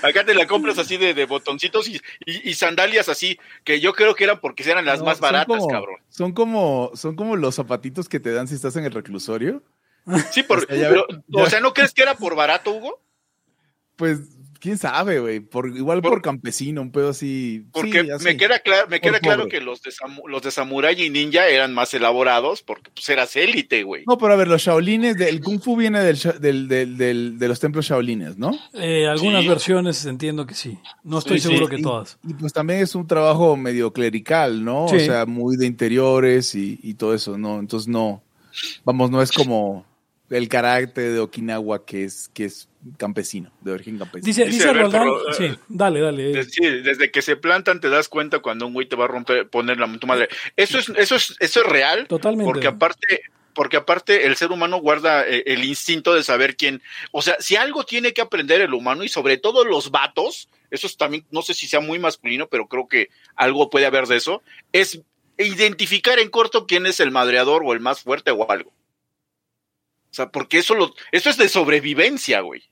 [0.03, 3.93] Acá te la compras así de, de botoncitos y, y- y sandalias así, que yo
[3.93, 5.97] creo que eran porque eran las No, más baratas, como- cabrón.
[6.09, 9.63] Son como, son como los zapatitos que te dan si estás en el reclusorio.
[10.33, 12.73] Sí, por, O sea, ya- pero, ya- o sea, ¿no crees que era por barato,
[12.73, 13.03] Hugo?
[13.97, 15.41] Pues, quién sabe, güey.
[15.41, 17.65] Por, igual por, Por- campesino, un pedo así.
[17.73, 18.25] Porque sí, así.
[18.25, 21.49] me queda, claro, me queda claro que los de, samu- los de Samurai y Ninja
[21.49, 24.05] eran más elaborados porque pues eras élite, güey.
[24.07, 27.39] No, pero a ver, los Shaolines, el Kung Fu viene del, sha- del- del- del-
[27.39, 28.53] de los templos Shaolines, ¿no?
[28.75, 29.49] Eh, algunas Sí.
[29.49, 30.79] versiones entiendo que sí.
[31.05, 31.75] No estoy Sí, seguro sí.
[31.75, 32.19] que Y- todas.
[32.27, 34.87] Y, pues también es un trabajo medio clerical, ¿no?
[34.89, 34.97] Sí.
[34.97, 37.59] O sea, muy de interiores y, y todo eso, ¿no?
[37.59, 38.23] Entonces no,
[38.85, 39.85] vamos, no es como
[40.31, 44.27] el carácter de Okinawa que es, que es campesino, de origen campesino.
[44.27, 46.45] Dice, Dice dice Roldán, sí, dale, dale.
[46.45, 49.49] Sí, desde que se plantan te das cuenta cuando un güey te va a romper,
[49.49, 50.29] poner la tu madre.
[50.57, 52.07] Eso es, eso es, eso es real.
[52.09, 52.51] Totalmente.
[52.51, 53.23] Porque aparte,
[53.55, 57.57] porque aparte el ser humano guarda eh, el instinto de saber quién, o sea, si
[57.57, 61.43] algo tiene que aprender el humano y sobre todo los vatos, eso es también, no
[61.43, 65.01] sé si sea muy masculino, pero creo que algo puede haber de eso, es
[65.39, 68.73] identificar en corto quién es el madreador o el más fuerte o algo.
[70.17, 72.63] Sea, porque eso lo, eso es de sobrevivencia, güey.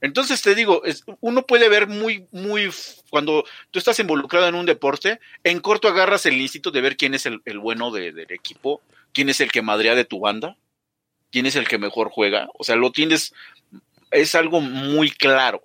[0.00, 0.80] Entonces te digo,
[1.20, 2.70] uno puede ver muy, muy,
[3.10, 7.14] cuando tú estás involucrado en un deporte, en corto agarras el instinto de ver quién
[7.14, 8.80] es el, bueno de- del equipo,
[9.12, 10.56] quién es el que madrea de tu banda,
[11.32, 12.48] quién es el que mejor juega.
[12.56, 13.34] O sea, lo tienes,
[14.12, 15.64] es algo muy claro.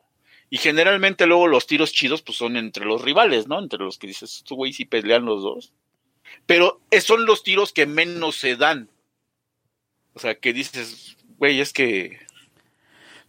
[0.50, 3.60] Y generalmente luego los tiros chidos pues son entre los rivales, ¿no?
[3.60, 5.74] Entre los que dices, güey sí pelean los dos.
[6.48, 8.90] Pero es- son los tiros que menos se dan.
[10.14, 12.18] O sea, que dices, güey, es que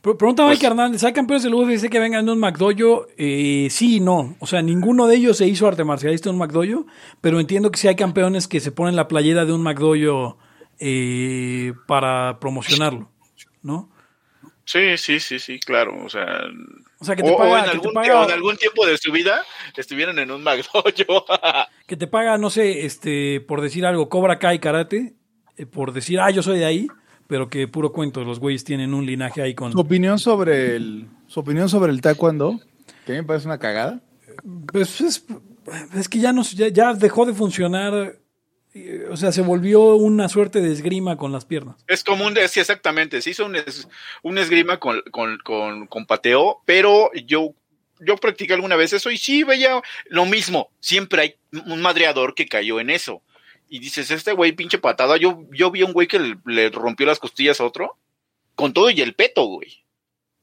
[0.01, 3.07] Pre- Pregunta Pues- Mike Hernández, ¿hay campeones de UFC que vengan de un McDojo?
[3.16, 4.35] Eh, sí y no.
[4.40, 6.87] O sea, ninguno de ellos se hizo arte marcialista en un McDojo,
[7.21, 10.38] pero entiendo que sí hay campeones que se ponen la playera de un McDojo
[10.81, 13.09] eh, para promocionarlo,
[13.62, 13.88] ¿no?
[14.64, 16.05] sí, sí, sí, sí, claro.
[16.05, 16.40] O sea,
[16.99, 18.57] O sea, que te o, o paga, en, que te algún, paga- o en algún
[18.57, 19.45] tiempo de su vida
[19.77, 20.83] estuvieron en un McDojo.
[21.87, 25.14] que te paga, no sé, este, por decir algo, Cobra Kai Karate,
[25.57, 26.87] eh, por decir, ah, yo soy de ahí,
[27.27, 29.73] pero que puro cuento, los güeyes tienen un linaje ahí con...
[29.73, 32.61] Su opinión sobre el, su opinión sobre el taekwondo,
[33.07, 34.01] que a mí me parece una cagada.
[34.73, 35.25] Pues es,
[35.95, 38.19] es que ya, no, ya, ya dejó de funcionar,
[38.75, 41.77] eh, o sea, se volvió una suerte de esgrima con las piernas.
[41.87, 43.88] Es como un, sí, exactamente, se hizo un, es-
[44.23, 47.55] un esgrima con, con, con, con pateo, pero yo,
[48.01, 51.35] yo practiqué alguna vez eso y sí veía lo mismo, siempre hay
[51.67, 53.23] un madreador que cayó en eso.
[53.72, 57.06] Y dices, este güey pinche patada, yo, yo vi a un güey que le, rompió
[57.06, 57.96] las costillas a otro,
[58.54, 59.82] con todo y el peto, güey.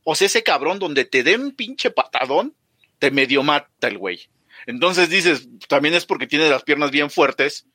[0.03, 2.55] O sea, ese cabrón donde te den pinche patadón,
[2.97, 4.29] te medio mata el güey.
[4.65, 7.67] Entonces dices, también es porque tiene las piernas bien fuertes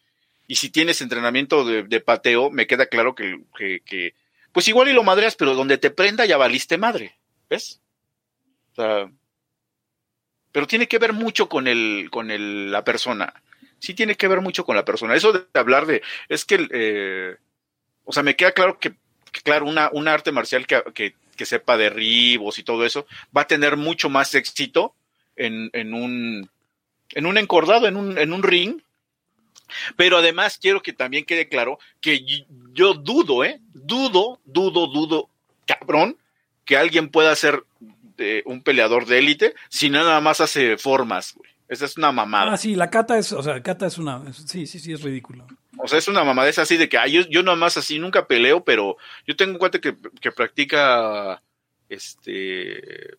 [0.48, 4.16] y si tienes entrenamiento de, de pateo, me queda claro que, que, que,
[4.50, 7.16] pues igual y lo madreas, pero donde te prenda ya valiste madre,
[7.48, 7.80] ¿ves?
[8.72, 9.08] O sea,
[10.50, 13.40] pero tiene que ver mucho con el, con el, la persona.
[13.84, 15.14] Sí tiene que ver mucho con la persona.
[15.14, 17.36] Eso de hablar de, es que, eh,
[18.04, 18.94] o sea, me queda claro que,
[19.42, 23.76] claro, una, una arte marcial que, que, sepa derribos y todo eso, va a tener
[23.76, 24.94] mucho más éxito
[25.36, 26.48] en, en un,
[27.10, 28.80] en un encordado, en un, en un ring,
[29.96, 32.24] pero además quiero que también quede claro que
[32.72, 33.60] yo dudo, ¿eh?
[33.74, 35.28] Dudo, dudo, dudo,
[35.66, 36.16] cabrón,
[36.64, 37.64] que alguien pueda ser
[38.16, 41.53] eh, un peleador de élite si nada más hace formas, güey.
[41.68, 42.52] Esa es una mamada.
[42.52, 45.02] Ah, sí, la cata es, o sea, cata es una, es- sí, sí, sí, es
[45.02, 45.46] ridículo.
[45.78, 48.26] O sea, es una mamada, es así de que yo, yo nada más así nunca
[48.26, 48.96] peleo, pero
[49.26, 51.42] yo tengo un cuate que, que practica,
[51.88, 53.16] este,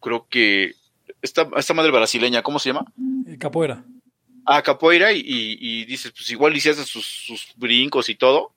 [0.00, 0.74] creo que
[1.22, 2.84] esta, esta madre brasileña, ¿cómo se llama?
[3.26, 3.84] Eh, capoeira.
[4.46, 8.52] a capoeira y, y- y dices, pues igual hace sus, sus brincos y todo.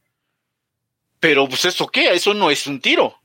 [1.20, 3.16] Pero pues eso qué, eso no es un tiro.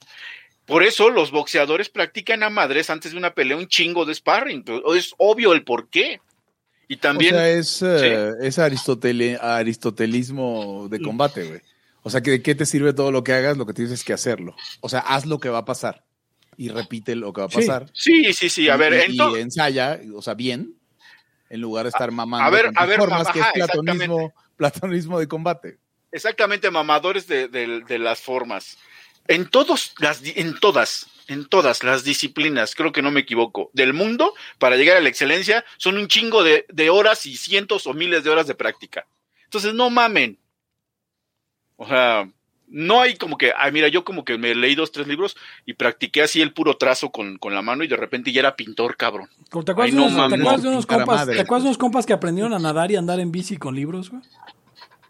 [0.67, 4.65] Por eso los boxeadores practican a madres antes de una pelea un chingo de sparring.
[4.97, 6.21] Es obvio el por qué.
[6.89, 11.61] Y también, o sea, es, eh, es aristotele- aristotelismo de combate, güey.
[12.03, 13.57] O sea, ¿de qué te sirve todo lo que hagas?
[13.57, 14.55] Lo que tienes que hacerlo.
[14.81, 16.05] O sea, haz lo que va a pasar
[16.57, 17.87] y repite lo que va a pasar.
[17.95, 20.75] sí, sí, sí, a ver, y, y ensaya, o sea, bien.
[21.49, 23.47] en lugar de estar mamando a ver, con tus a ver, formas, mamá, que es
[23.67, 25.79] platonismo, platonismo de combate.
[26.11, 28.77] Exactamente, mamadores de, de- de las formas.
[29.29, 33.93] En todos, las, en todas, en todas las disciplinas, creo que no me equivoco, del
[33.93, 37.95] mundo, para llegar a la excelencia, son un chingo de, de horas y cientos o
[37.95, 39.07] miles de horas de práctica.
[39.45, 40.39] Entonces, no mamen.
[41.77, 42.29] O sea,
[42.69, 45.75] no hay como que, ay, mira, yo como que me leí dos, tres libros y
[45.75, 48.97] practiqué así el puro trazo con, con la mano y de repente ya era pintor,
[48.97, 49.29] cabrón.
[49.51, 50.31] ¿Te acuerdas, Ay, de no unos, mames.
[50.31, 51.27] ¿te acuerdas de unos Pintar a compas.
[51.27, 54.11] ¿te acuerdas de unos compas que aprendieron a nadar y andar en bici con libros,
[54.11, 54.23] güey?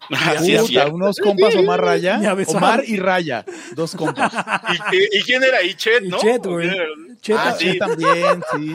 [0.11, 0.95] Así es Puta, cierto.
[0.95, 2.21] unos compas Omar Raya.
[2.49, 4.33] Omar y Raya, dos compas.
[4.93, 5.63] ¿Y, y- y quién era?
[5.63, 6.19] ¿Y Chet, Y no?
[6.19, 6.71] Chet, güey.
[7.21, 7.79] Chet, Ah, sí.
[7.79, 8.75] también, sí.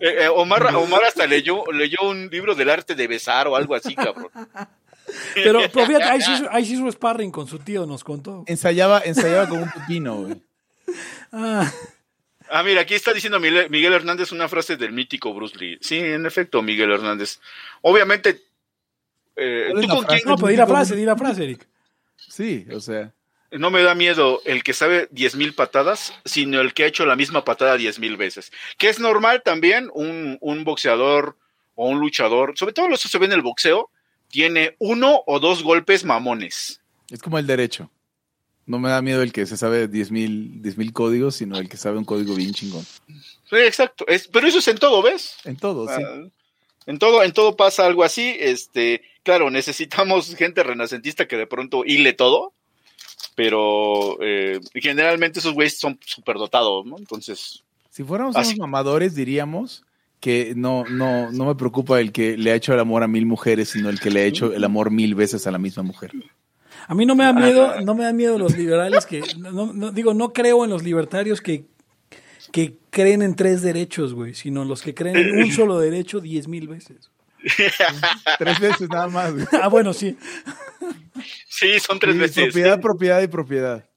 [0.00, 3.74] Eh, eh, Omar, Omar hasta leyó, leyó un libro del arte de besar o algo
[3.74, 4.28] así, cabrón.
[5.34, 8.44] Pero, pero fíjate, ahí sí, ahí sí hizo sparring con su tío, nos contó.
[8.46, 10.42] Ensayaba, ensayaba con un pepino, güey.
[11.32, 11.70] Ah,
[12.50, 15.76] Ah, mira, aquí está diciendo Miguel Hernández una frase del mítico Bruce Lee.
[15.82, 17.40] Sí, en efecto, Miguel Hernández.
[17.82, 18.40] Obviamente,
[19.38, 20.20] eh, ¿Cuál es ¿tú con quién?
[20.26, 21.66] no, pero di la frase, di la frase, Eric.
[22.16, 23.12] Sí, o sea.
[23.50, 27.06] No me da miedo el que sabe diez mil patadas, sino el que ha hecho
[27.06, 28.52] la misma patada diez mil veces.
[28.76, 31.36] Que es normal también un, un boxeador
[31.74, 33.90] o un luchador, sobre todo eso se ve en el boxeo,
[34.28, 36.82] tiene uno o dos golpes mamones.
[37.10, 37.90] Es como el derecho.
[38.66, 41.96] No me da miedo el que se sabe 10 mil códigos, sino el que sabe
[41.96, 42.84] un código bien chingón.
[43.48, 44.06] Sí, exacto.
[44.06, 45.36] Es, pero eso es en todo, ¿ves?
[45.44, 46.02] En todo, sí.
[46.06, 46.28] Ah,
[46.84, 48.36] En todo, en todo pasa algo así.
[48.38, 52.54] Este, claro, necesitamos gente renacentista que de pronto hile todo,
[53.34, 56.96] pero eh, generalmente esos güeyes son superdotados, ¿no?
[56.96, 58.54] Entonces, Si fuéramos Así.
[58.54, 59.84] unos mamadores, diríamos
[60.18, 63.26] que no, no, no me preocupa el que le ha hecho el amor a mil
[63.26, 66.12] mujeres, sino el que le ha hecho el amor mil veces a la misma mujer.
[66.86, 69.90] A mí no me da miedo, no me da miedo los liberales que, no, no-
[69.92, 71.66] digo, no creo en los libertarios que,
[72.50, 76.48] que creen en tres derechos, güey, sino los que creen en un solo derecho diez
[76.48, 77.10] mil veces.
[78.38, 79.32] Tres veces nada más.
[79.32, 79.46] güey.
[79.62, 80.16] Ah, bueno, sí.
[81.48, 82.44] sí, son tres Sí, veces.
[82.44, 83.88] Propiedad, propiedad y propiedad.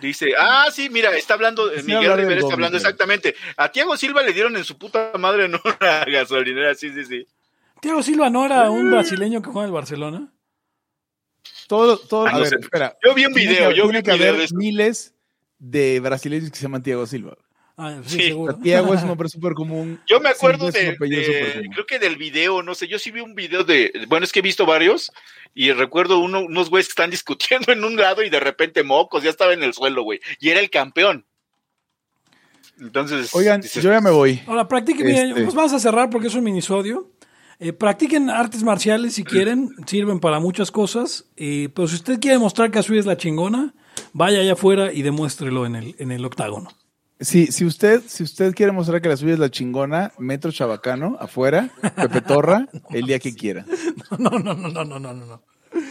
[0.00, 3.34] Dice, ah, sí, mira, está hablando, Sí, Miguel Rivera está Gómez, hablando exactamente.
[3.56, 7.26] A Tiago Silva le dieron en su puta madre en una gasolinera, sí, sí, sí.
[7.80, 10.32] Tiago Silva no era un brasileño que juega en el Barcelona.
[11.68, 12.56] Todo, todo, Ah, a no ver, sé.
[12.60, 12.94] espera.
[13.02, 15.14] Yo vi un video, yo vi un video haber de miles
[15.58, 17.38] de brasileños que se llaman Tiago Silva.
[17.76, 18.22] Ah, sí, Sí.
[18.28, 18.56] seguro.
[18.58, 20.00] Tiago es un nombre súper común.
[20.06, 23.64] Yo me acuerdo de, creo que del video, no sé, yo sí vi un video
[23.64, 25.10] de, bueno, es que he visto varios
[25.54, 29.22] y recuerdo uno, unos güeyes que están discutiendo en un lado y de repente mocos,
[29.24, 31.26] ya estaba en el suelo, güey, y era el campeón.
[32.80, 34.40] Entonces, Oigan, dices, yo ya me voy.
[34.46, 37.10] Ahora, practiquen, Este- pues vamos a cerrar porque es un minisodio.
[37.60, 41.26] Eh, practiquen artes marciales si quieren, sirven para muchas cosas.
[41.36, 43.74] Eh, pero si usted quiere mostrar que Azul es la chingona,
[44.12, 46.68] vaya allá afuera y demuéstrelo en el, en el octágono.
[47.20, 51.16] Sí, si usted, si usted quiere mostrar que la suya es la chingona, Metro Chabacano,
[51.20, 53.64] afuera, Pepe Torra, el día que quiera.
[54.18, 55.42] No, no, no, no, no, no, no.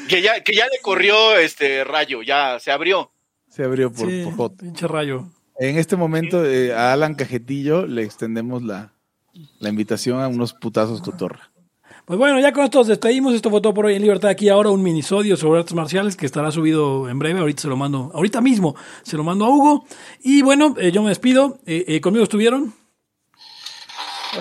[0.09, 3.11] que ya, que ya le corrió este rayo, ya se abrió.
[3.47, 4.57] Se abrió por, Sí, por Joto.
[4.57, 5.29] pinche rayo.
[5.59, 8.91] En este momento, eh, a Alan Cajetillo le extendemos la,
[9.59, 11.51] la invitación a unos putazos Totorra.
[12.05, 13.33] Pues bueno, ya con esto nos despedimos.
[13.33, 14.29] Esto fue todo por hoy en Libertad.
[14.29, 17.39] Aquí ahora un minisodio sobre artes marciales que estará subido en breve.
[17.39, 19.85] Ahorita se lo mando, ahorita mismo se lo mando a Hugo.
[20.21, 21.59] Y bueno, eh, yo me despido.
[21.65, 22.73] Eh, eh, conmigo estuvieron.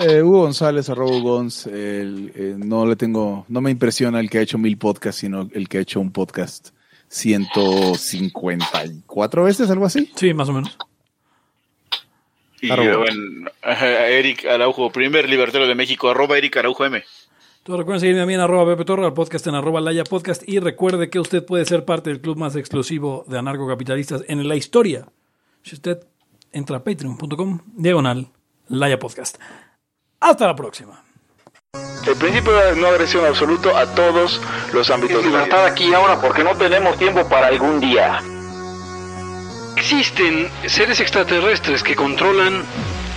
[0.01, 4.27] Eh, Hugo González, arroba Hugo Gonz, el, eh, no le tengo, no me impresiona el
[4.29, 6.69] que ha hecho mil podcasts, sino el que ha hecho un podcast
[7.09, 10.11] 154 veces, algo así.
[10.15, 10.75] Sí, más o menos.
[12.59, 12.97] Y Arroba.
[12.97, 17.03] bueno, Eric Araujo, primer libertario de México, arroba Eric Araujo M.
[17.63, 20.43] Todos recuerden seguirme a mí en arroba Pepe Torra, al podcast en arroba Laya Podcast.
[20.45, 24.57] Y recuerde que usted puede ser parte del club más exclusivo de anarcocapitalistas en la
[24.57, 25.07] historia.
[25.61, 26.05] Si usted
[26.51, 28.27] entra a patreon.com, diagonal,
[28.67, 29.37] Laya Podcast.
[30.19, 31.05] Hasta la próxima.
[32.05, 34.41] El principio de no agresión absoluto a todos
[34.73, 35.25] los ámbitos.
[35.25, 38.19] Libertad aquí y ahora porque no tenemos tiempo para algún día.
[39.77, 42.65] Existen seres extraterrestres que controlan